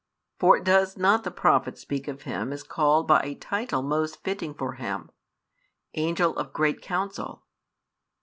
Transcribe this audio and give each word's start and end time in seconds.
For 0.39 0.59
does 0.59 0.97
not 0.97 1.23
the 1.23 1.29
prophet 1.29 1.77
speak 1.77 2.07
of 2.07 2.23
Him 2.23 2.51
as 2.51 2.63
called 2.63 3.07
by 3.07 3.19
a 3.19 3.35
title 3.35 3.83
most 3.83 4.23
fitting 4.23 4.55
for 4.55 4.73
Him: 4.73 5.11
"Angel 5.93 6.35
of 6.37 6.53
great 6.53 6.81
counsel?" 6.81 7.43